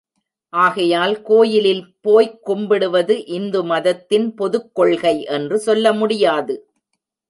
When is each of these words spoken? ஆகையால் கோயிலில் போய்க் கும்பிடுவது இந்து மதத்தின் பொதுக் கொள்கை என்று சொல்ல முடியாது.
ஆகையால் 0.53 1.21
கோயிலில் 1.21 1.83
போய்க் 2.01 2.45
கும்பிடுவது 2.45 3.25
இந்து 3.27 3.63
மதத்தின் 3.63 4.33
பொதுக் 4.33 4.75
கொள்கை 4.75 5.23
என்று 5.23 5.59
சொல்ல 5.59 5.93
முடியாது. 5.93 6.55